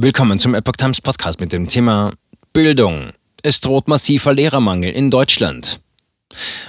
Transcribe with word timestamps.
Willkommen 0.00 0.38
zum 0.38 0.54
Epoch 0.54 0.76
Times 0.76 1.00
Podcast 1.00 1.40
mit 1.40 1.52
dem 1.52 1.66
Thema 1.66 2.12
Bildung. 2.52 3.10
Es 3.42 3.60
droht 3.60 3.88
massiver 3.88 4.32
Lehrermangel 4.32 4.92
in 4.92 5.10
Deutschland. 5.10 5.80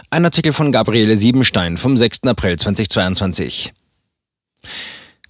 Ein 0.10 0.26
Artikel 0.26 0.52
von 0.52 0.72
Gabriele 0.72 1.16
Siebenstein 1.16 1.78
vom 1.78 1.96
6. 1.96 2.24
April 2.24 2.58
2022. 2.58 3.72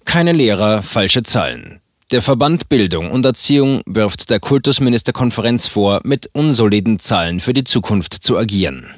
Keine 0.06 0.32
Lehrer, 0.32 0.80
falsche 0.80 1.24
Zahlen. 1.24 1.82
Der 2.10 2.22
Verband 2.22 2.70
Bildung 2.70 3.10
und 3.10 3.26
Erziehung 3.26 3.82
wirft 3.84 4.30
der 4.30 4.40
Kultusministerkonferenz 4.40 5.66
vor, 5.66 6.00
mit 6.02 6.30
unsoliden 6.32 7.00
Zahlen 7.00 7.38
für 7.38 7.52
die 7.52 7.64
Zukunft 7.64 8.14
zu 8.14 8.38
agieren. 8.38 8.94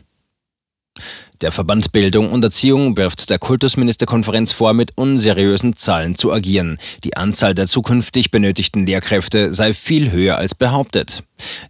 Der 1.43 1.51
Verband 1.51 1.91
Bildung 1.91 2.31
und 2.31 2.45
Erziehung 2.45 2.97
wirft 2.97 3.29
der 3.29 3.41
Kultusministerkonferenz 3.41 4.53
vor, 4.53 4.75
mit 4.75 4.97
unseriösen 4.97 5.75
Zahlen 5.77 6.15
zu 6.15 6.33
agieren. 6.33 6.79
Die 7.03 7.17
Anzahl 7.17 7.53
der 7.53 7.67
zukünftig 7.67 8.31
benötigten 8.31 8.87
Lehrkräfte 8.87 9.53
sei 9.53 9.75
viel 9.75 10.13
höher 10.13 10.39
als 10.39 10.55
behauptet. 10.55 11.25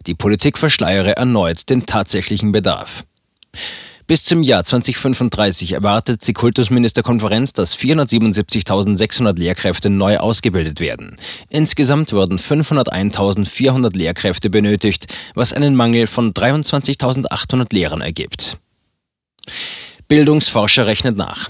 Die 0.05 0.13
Politik 0.13 0.59
verschleiere 0.59 1.17
erneut 1.17 1.71
den 1.71 1.87
tatsächlichen 1.87 2.51
Bedarf. 2.51 3.03
Bis 4.05 4.23
zum 4.23 4.43
Jahr 4.43 4.63
2035 4.63 5.71
erwartet 5.71 6.27
die 6.27 6.33
Kultusministerkonferenz, 6.33 7.53
dass 7.53 7.75
477.600 7.75 9.39
Lehrkräfte 9.39 9.89
neu 9.89 10.17
ausgebildet 10.17 10.81
werden. 10.81 11.15
Insgesamt 11.49 12.11
würden 12.11 12.37
501.400 12.37 13.97
Lehrkräfte 13.97 14.51
benötigt, 14.51 15.07
was 15.33 15.53
einen 15.53 15.75
Mangel 15.75 16.05
von 16.05 16.31
23.800 16.31 17.73
Lehrern 17.73 18.01
ergibt. 18.01 18.59
Bildungsforscher 20.13 20.85
rechnet 20.85 21.17
nach. 21.17 21.49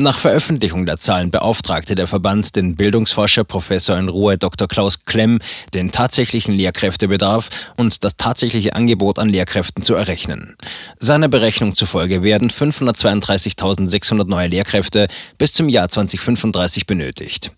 Nach 0.00 0.16
Veröffentlichung 0.16 0.86
der 0.86 0.98
Zahlen 0.98 1.32
beauftragte 1.32 1.96
der 1.96 2.06
Verband 2.06 2.54
den 2.54 2.76
Bildungsforscher 2.76 3.42
Professor 3.42 3.98
in 3.98 4.08
Ruhe 4.08 4.38
Dr. 4.38 4.68
Klaus 4.68 5.04
Klemm, 5.06 5.40
den 5.74 5.90
tatsächlichen 5.90 6.54
Lehrkräftebedarf 6.54 7.50
und 7.76 8.04
das 8.04 8.16
tatsächliche 8.16 8.76
Angebot 8.76 9.18
an 9.18 9.28
Lehrkräften 9.28 9.82
zu 9.82 9.94
errechnen. 9.94 10.54
Seiner 11.00 11.26
Berechnung 11.26 11.74
zufolge 11.74 12.22
werden 12.22 12.48
532.600 12.50 14.28
neue 14.28 14.46
Lehrkräfte 14.46 15.08
bis 15.36 15.52
zum 15.52 15.68
Jahr 15.68 15.88
2035 15.88 16.86
benötigt. 16.86 17.50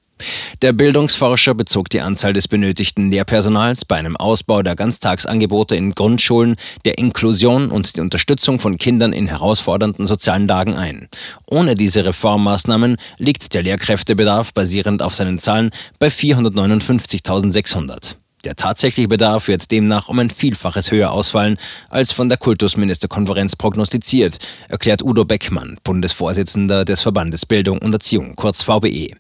Der 0.62 0.72
Bildungsforscher 0.72 1.54
bezog 1.54 1.90
die 1.90 2.00
Anzahl 2.00 2.32
des 2.32 2.48
benötigten 2.48 3.10
Lehrpersonals 3.10 3.84
bei 3.84 3.96
einem 3.96 4.16
Ausbau 4.16 4.62
der 4.62 4.76
Ganztagsangebote 4.76 5.76
in 5.76 5.94
Grundschulen, 5.94 6.56
der 6.84 6.98
Inklusion 6.98 7.70
und 7.70 7.96
die 7.96 8.00
Unterstützung 8.00 8.60
von 8.60 8.78
Kindern 8.78 9.12
in 9.12 9.26
herausfordernden 9.26 10.06
sozialen 10.06 10.48
Lagen 10.48 10.74
ein. 10.74 11.08
Ohne 11.48 11.74
diese 11.74 12.04
Reformmaßnahmen 12.04 12.96
liegt 13.18 13.54
der 13.54 13.62
Lehrkräftebedarf 13.62 14.54
basierend 14.54 15.02
auf 15.02 15.14
seinen 15.14 15.38
Zahlen 15.38 15.70
bei 15.98 16.08
459.600. 16.08 18.16
Der 18.44 18.56
tatsächliche 18.56 19.08
Bedarf 19.08 19.46
wird 19.46 19.70
demnach 19.70 20.08
um 20.08 20.18
ein 20.18 20.30
Vielfaches 20.30 20.90
höher 20.90 21.12
ausfallen 21.12 21.58
als 21.90 22.10
von 22.10 22.28
der 22.28 22.38
Kultusministerkonferenz 22.38 23.54
prognostiziert, 23.54 24.38
erklärt 24.68 25.02
Udo 25.02 25.24
Beckmann, 25.24 25.78
Bundesvorsitzender 25.84 26.84
des 26.84 27.02
Verbandes 27.02 27.46
Bildung 27.46 27.78
und 27.78 27.92
Erziehung, 27.92 28.34
kurz 28.34 28.62
VBE. 28.62 29.14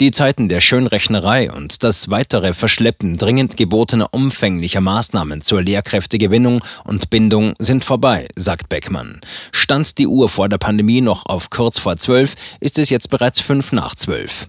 Die 0.00 0.10
Zeiten 0.10 0.48
der 0.48 0.60
Schönrechnerei 0.60 1.52
und 1.52 1.84
das 1.84 2.10
weitere 2.10 2.52
Verschleppen 2.52 3.16
dringend 3.16 3.56
gebotener 3.56 4.08
umfänglicher 4.12 4.80
Maßnahmen 4.80 5.40
zur 5.40 5.62
Lehrkräftegewinnung 5.62 6.64
und 6.82 7.10
Bindung 7.10 7.54
sind 7.60 7.84
vorbei, 7.84 8.26
sagt 8.34 8.68
Beckmann. 8.68 9.20
Stand 9.52 9.98
die 9.98 10.08
Uhr 10.08 10.28
vor 10.28 10.48
der 10.48 10.58
Pandemie 10.58 11.00
noch 11.00 11.26
auf 11.26 11.48
kurz 11.50 11.78
vor 11.78 11.96
zwölf, 11.96 12.34
ist 12.58 12.78
es 12.78 12.90
jetzt 12.90 13.08
bereits 13.08 13.38
fünf 13.38 13.70
nach 13.70 13.94
zwölf. 13.94 14.48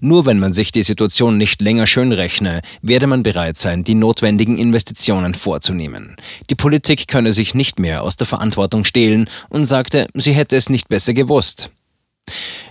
Nur 0.00 0.26
wenn 0.26 0.38
man 0.38 0.52
sich 0.52 0.72
die 0.72 0.82
Situation 0.82 1.36
nicht 1.36 1.60
länger 1.60 1.86
schönrechne, 1.86 2.62
werde 2.80 3.06
man 3.06 3.22
bereit 3.22 3.58
sein, 3.58 3.84
die 3.84 3.94
notwendigen 3.94 4.58
Investitionen 4.58 5.34
vorzunehmen. 5.34 6.16
Die 6.48 6.54
Politik 6.54 7.08
könne 7.08 7.32
sich 7.32 7.54
nicht 7.54 7.78
mehr 7.78 8.02
aus 8.02 8.16
der 8.16 8.26
Verantwortung 8.26 8.84
stehlen 8.84 9.28
und 9.50 9.66
sagte, 9.66 10.06
sie 10.14 10.32
hätte 10.32 10.56
es 10.56 10.70
nicht 10.70 10.88
besser 10.88 11.12
gewusst. 11.12 11.70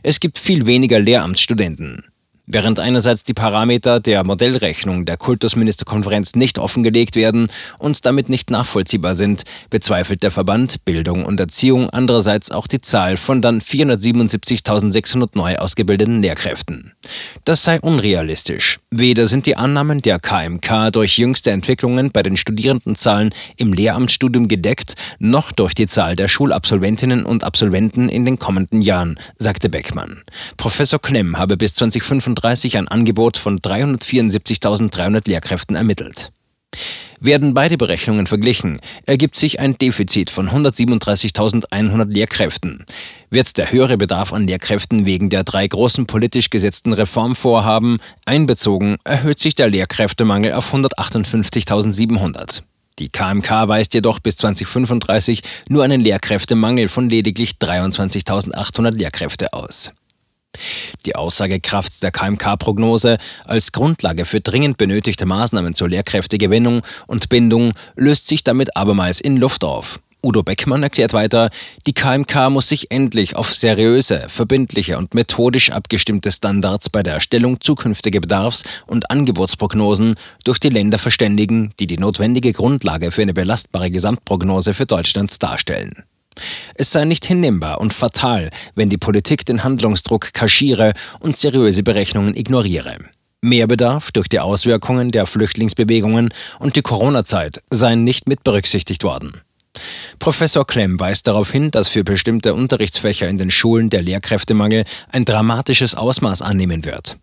Es 0.04 0.20
gibt 0.20 0.40
viel 0.40 0.66
weniger 0.66 1.00
Lehramtsstudenten. 1.00 2.04
Während 2.50 2.80
einerseits 2.80 3.26
die 3.26 3.34
Parameter 3.34 4.00
der 4.00 4.24
Modellrechnung 4.24 5.04
der 5.04 5.18
Kultusministerkonferenz 5.18 6.34
nicht 6.36 6.60
offengelegt 6.60 7.18
werden 7.18 7.48
und 7.78 8.06
damit 8.06 8.30
nicht 8.30 8.52
nachvollziehbar 8.52 9.16
sind, 9.16 9.44
bezweifelt 9.70 10.24
der 10.24 10.32
Verband 10.32 10.86
Bildung 10.86 11.26
und 11.26 11.42
Erziehung 11.42 11.90
andererseits 11.90 12.50
auch 12.50 12.68
die 12.68 12.80
Zahl 12.80 13.18
von 13.18 13.42
dann 13.42 13.60
477.600 13.60 15.32
neu 15.34 15.58
ausgebildeten 15.58 16.22
Lehrkräften. 16.22 16.94
Das 17.44 17.64
sei 17.64 17.82
unrealistisch. 17.82 18.80
Weder 18.92 19.28
sind 19.28 19.46
die 19.46 19.58
Annahmen 19.58 20.02
der 20.02 20.18
KMK 20.18 20.92
durch 20.94 21.18
jüngste 21.18 21.52
Entwicklungen 21.52 22.12
bei 22.12 22.24
den 22.24 22.38
Studierendenzahlen 22.38 23.34
im 23.58 23.74
Lehramtsstudium 23.74 24.48
gedeckt, 24.48 24.94
noch 25.20 25.52
durch 25.52 25.76
die 25.76 25.88
Zahl 25.88 26.16
der 26.16 26.30
Schulabsolventinnen 26.30 27.26
und 27.26 27.44
Absolventen 27.44 28.08
in 28.08 28.24
den 28.24 28.40
kommenden 28.40 28.82
Jahren, 28.82 29.20
sagte 29.36 29.68
Beckmann. 29.68 30.22
Professor 30.56 31.02
Klemm 31.02 31.38
habe 31.38 31.58
bis 31.58 31.74
2025 31.74 32.37
2035 32.38 32.78
ein 32.78 32.88
Angebot 32.88 33.38
von 33.38 33.60
374.300 33.60 35.28
Lehrkräften 35.28 35.76
ermittelt. 35.76 36.32
Werden 37.20 37.56
beide 37.56 37.78
Berechnungen 37.78 38.28
verglichen, 38.28 38.80
ergibt 39.08 39.38
sich 39.38 39.60
ein 39.60 39.76
Defizit 39.78 40.30
von 40.30 40.50
137.100 40.50 42.14
Lehrkräften. 42.14 42.86
Wird 43.32 43.58
der 43.58 43.72
höhere 43.72 43.98
Bedarf 43.98 44.34
an 44.34 44.46
Lehrkräften 44.46 45.08
wegen 45.08 45.32
der 45.32 45.44
drei 45.44 45.68
großen 45.68 46.06
politisch 46.06 46.52
gesetzten 46.52 46.94
Reformvorhaben 46.94 47.98
einbezogen, 48.26 48.98
erhöht 49.04 49.40
sich 49.40 49.56
der 49.56 49.70
Lehrkräftemangel 49.70 50.54
auf 50.54 50.72
158.700. 50.74 52.62
Die 53.00 53.10
KMK 53.10 53.68
weist 53.68 53.96
jedoch 53.96 54.20
bis 54.20 54.36
2035 54.36 55.42
nur 55.70 55.84
einen 55.84 56.02
Lehrkräftemangel 56.02 56.88
von 56.88 57.10
lediglich 57.10 57.54
23.800 57.60 58.96
Lehrkräfte 58.96 59.54
aus. 59.54 59.92
Die 61.06 61.16
Aussagekraft 61.16 62.04
der 62.04 62.12
KMK-Prognose 62.12 63.18
als 63.46 63.72
Grundlage 63.72 64.26
für 64.26 64.42
dringend 64.42 64.78
benötigte 64.78 65.26
Maßnahmen 65.26 65.74
zur 65.74 65.90
Lehrkräftegewinnung 65.90 66.82
und 67.08 67.30
Bindung 67.30 67.74
löst 67.96 68.28
sich 68.28 68.44
damit 68.44 68.76
abermals 68.76 69.22
in 69.22 69.38
Luft 69.38 69.64
auf. 69.64 70.00
Udo 70.24 70.42
Beckmann 70.42 70.82
erklärt 70.82 71.14
weiter, 71.14 71.52
die 71.86 71.94
KMK 71.94 72.50
muss 72.50 72.68
sich 72.68 72.92
endlich 72.92 73.36
auf 73.36 73.54
seriöse, 73.54 74.26
verbindliche 74.28 74.98
und 74.98 75.14
methodisch 75.14 75.72
abgestimmte 75.72 76.32
Standards 76.32 76.90
bei 76.90 77.04
der 77.04 77.14
Erstellung 77.14 77.62
zukünftiger 77.62 78.20
Bedarfs- 78.20 78.64
und 78.88 79.12
Angebotsprognosen 79.12 80.16
durch 80.44 80.60
die 80.60 80.70
Länder 80.70 80.98
verständigen, 80.98 81.72
die 81.80 81.88
die 81.88 81.98
notwendige 81.98 82.52
Grundlage 82.52 83.12
für 83.12 83.22
eine 83.22 83.34
belastbare 83.34 83.92
Gesamtprognose 83.92 84.74
für 84.74 84.88
Deutschland 84.88 85.42
darstellen. 85.42 86.04
Es 86.76 86.92
sei 86.92 87.06
nicht 87.06 87.26
hinnehmbar 87.26 87.80
und 87.80 87.94
fatal, 87.94 88.50
wenn 88.76 88.90
die 88.90 88.98
Politik 88.98 89.46
den 89.46 89.64
Handlungsdruck 89.64 90.34
kaschiere 90.34 90.94
und 91.20 91.38
seriöse 91.38 91.84
Berechnungen 91.84 92.36
ignoriere. 92.36 92.98
Mehrbedarf 93.42 94.12
durch 94.12 94.28
die 94.28 94.40
Auswirkungen 94.40 95.12
der 95.12 95.26
Flüchtlingsbewegungen 95.26 96.30
und 96.60 96.76
die 96.76 96.82
Corona-Zeit 96.82 97.62
seien 97.70 98.04
nicht 98.04 98.28
mit 98.28 98.44
berücksichtigt 98.44 99.04
worden. 99.04 99.42
Professor 100.20 100.66
Klemm 100.66 101.00
weist 101.00 101.28
darauf 101.28 101.52
hin, 101.52 101.72
dass 101.72 101.88
für 101.88 102.04
bestimmte 102.04 102.54
Unterrichtsfächer 102.54 103.28
in 103.28 103.38
den 103.38 103.52
Schulen 103.52 103.90
der 103.90 104.02
Lehrkräftemangel 104.02 104.86
ein 105.12 105.26
dramatisches 105.26 105.96
Ausmaß 105.96 106.42
annehmen 106.42 106.86
wird. 106.86 107.18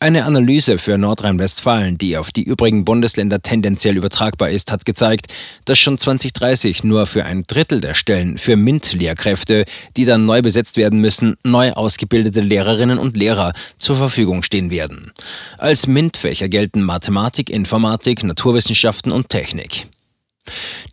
Eine 0.00 0.24
Analyse 0.24 0.78
für 0.78 0.98
Nordrhein-Westfalen, 0.98 1.98
die 1.98 2.16
auf 2.16 2.32
die 2.32 2.42
übrigen 2.42 2.84
Bundesländer 2.84 3.40
tendenziell 3.40 3.96
übertragbar 3.96 4.50
ist, 4.50 4.72
hat 4.72 4.84
gezeigt, 4.84 5.32
dass 5.64 5.78
schon 5.78 5.98
2030 5.98 6.82
nur 6.84 7.06
für 7.06 7.24
ein 7.24 7.44
Drittel 7.46 7.80
der 7.80 7.94
Stellen 7.94 8.38
für 8.38 8.56
MINT-Lehrkräfte, 8.56 9.64
die 9.96 10.04
dann 10.04 10.26
neu 10.26 10.42
besetzt 10.42 10.76
werden 10.76 11.00
müssen, 11.00 11.36
neu 11.44 11.72
ausgebildete 11.72 12.40
Lehrerinnen 12.40 12.98
und 12.98 13.16
Lehrer 13.16 13.52
zur 13.78 13.96
Verfügung 13.96 14.42
stehen 14.42 14.70
werden. 14.70 15.12
Als 15.58 15.86
MINT-Fächer 15.86 16.48
gelten 16.48 16.82
Mathematik, 16.82 17.48
Informatik, 17.48 18.24
Naturwissenschaften 18.24 19.12
und 19.12 19.28
Technik. 19.28 19.86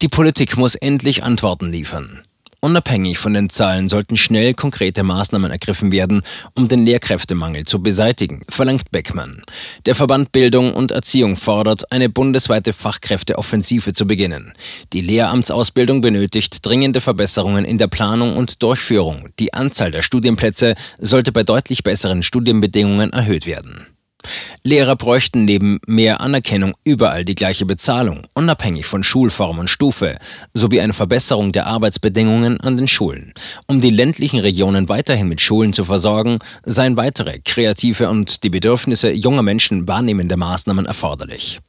Die 0.02 0.08
Politik 0.08 0.56
muss 0.56 0.76
endlich 0.76 1.24
Antworten 1.24 1.66
liefern. 1.66 2.22
Unabhängig 2.62 3.18
von 3.18 3.34
den 3.34 3.50
Zahlen 3.50 3.88
sollten 3.88 4.18
schnell 4.18 4.54
konkrete 4.54 5.04
Maßnahmen 5.04 5.50
ergriffen 5.50 5.94
werden, 5.94 6.24
um 6.56 6.68
den 6.68 6.86
Lehrkräftemangel 6.86 7.66
zu 7.66 7.82
beseitigen, 7.82 8.44
verlangt 8.50 8.92
Beckmann. 8.92 9.42
Der 9.86 9.96
Verband 9.96 10.34
Bildung 10.34 10.74
und 10.74 10.92
Erziehung 10.92 11.38
fordert, 11.38 11.92
eine 11.92 12.10
bundesweite 12.10 12.74
Fachkräfteoffensive 12.74 13.94
zu 13.94 14.08
beginnen. 14.08 14.54
Die 14.92 15.02
Lehramtsausbildung 15.02 16.02
benötigt 16.02 16.66
dringende 16.66 17.00
Verbesserungen 17.00 17.64
in 17.64 17.78
der 17.78 17.88
Planung 17.88 18.36
und 18.36 18.62
Durchführung. 18.62 19.30
Die 19.40 19.54
Anzahl 19.54 19.92
der 19.92 20.02
Studienplätze 20.02 20.76
sollte 20.98 21.32
bei 21.32 21.44
deutlich 21.44 21.84
besseren 21.84 22.24
Studienbedingungen 22.24 23.14
erhöht 23.14 23.46
werden. 23.46 23.88
Lehrer 24.64 24.96
bräuchten 24.96 25.46
neben 25.46 25.80
mehr 25.88 26.22
Anerkennung 26.22 26.74
überall 26.84 27.26
die 27.26 27.36
gleiche 27.36 27.66
Bezahlung, 27.66 28.28
unabhängig 28.34 28.86
von 28.86 29.04
Schulform 29.04 29.60
und 29.60 29.70
Stufe, 29.70 30.18
sowie 30.54 30.82
eine 30.82 30.94
Verbesserung 30.94 31.52
der 31.52 31.68
Arbeitsbedingungen 31.68 32.60
an 32.62 32.78
den 32.78 32.88
Schulen. 32.88 33.34
Um 33.68 33.82
die 33.82 33.90
ländlichen 33.90 34.40
Regionen 34.40 34.90
weiterhin 34.90 35.28
mit 35.28 35.42
Schulen 35.42 35.74
zu 35.74 35.84
versorgen, 35.84 36.40
seien 36.64 36.98
weitere 36.98 37.40
kreative 37.40 38.10
und 38.10 38.44
die 38.44 38.50
Bedürfnisse 38.50 39.12
junger 39.12 39.44
Menschen 39.44 39.88
wahrnehmende 39.88 40.38
Maßnahmen 40.38 40.86
erforderlich. 40.86 41.60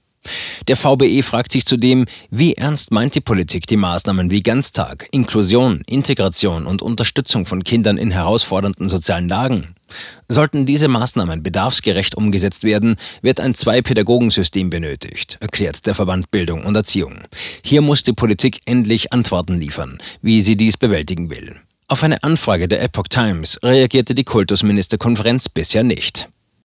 Der 0.68 0.76
VBE 0.76 1.22
fragt 1.22 1.52
sich 1.52 1.66
zudem, 1.66 2.06
wie 2.30 2.54
ernst 2.54 2.92
meint 2.92 3.14
die 3.14 3.20
Politik 3.20 3.66
die 3.66 3.76
Maßnahmen 3.76 4.30
wie 4.30 4.42
Ganztag, 4.42 5.08
Inklusion, 5.10 5.82
Integration 5.86 6.66
und 6.66 6.82
Unterstützung 6.82 7.46
von 7.46 7.64
Kindern 7.64 7.96
in 7.96 8.10
herausfordernden 8.10 8.88
sozialen 8.88 9.28
Lagen? 9.28 9.74
Sollten 10.28 10.66
diese 10.66 10.86
Maßnahmen 10.86 11.42
bedarfsgerecht 11.42 12.14
umgesetzt 12.14 12.62
werden, 12.62 12.96
wird 13.22 13.40
ein 13.40 13.54
Zwei-Pädagogensystem 13.54 14.70
benötigt, 14.70 15.38
erklärt 15.40 15.86
der 15.86 15.94
Verband 15.94 16.30
Bildung 16.30 16.64
und 16.64 16.76
Erziehung. 16.76 17.22
Hier 17.64 17.80
muss 17.80 18.02
die 18.02 18.12
Politik 18.12 18.60
endlich 18.66 19.12
Antworten 19.12 19.54
liefern, 19.54 19.98
wie 20.22 20.42
sie 20.42 20.56
dies 20.56 20.76
bewältigen 20.76 21.30
will. 21.30 21.56
Auf 21.88 22.04
eine 22.04 22.22
Anfrage 22.22 22.68
der 22.68 22.82
Epoch 22.82 23.08
Times 23.08 23.58
reagierte 23.64 24.14
die 24.14 24.22
Kultusministerkonferenz 24.22 25.48
bisher 25.48 25.82
nicht. 25.82 26.28